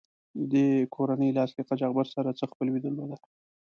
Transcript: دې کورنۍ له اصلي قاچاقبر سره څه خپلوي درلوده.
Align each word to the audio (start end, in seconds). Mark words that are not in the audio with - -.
دې 0.51 0.67
کورنۍ 0.95 1.29
له 1.33 1.39
اصلي 1.45 1.63
قاچاقبر 1.69 2.05
سره 2.15 2.29
څه 2.39 2.45
خپلوي 2.51 2.79
درلوده. 2.81 3.15